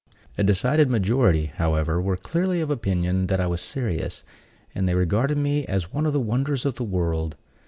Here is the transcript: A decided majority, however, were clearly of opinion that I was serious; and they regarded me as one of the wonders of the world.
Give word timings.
A 0.35 0.41
decided 0.43 0.89
majority, 0.89 1.51
however, 1.57 2.01
were 2.01 2.17
clearly 2.17 2.59
of 2.59 2.71
opinion 2.71 3.27
that 3.27 3.39
I 3.39 3.45
was 3.45 3.61
serious; 3.61 4.23
and 4.73 4.89
they 4.89 4.95
regarded 4.95 5.37
me 5.37 5.63
as 5.67 5.93
one 5.93 6.07
of 6.07 6.13
the 6.13 6.19
wonders 6.19 6.65
of 6.65 6.73
the 6.73 6.83
world. 6.83 7.35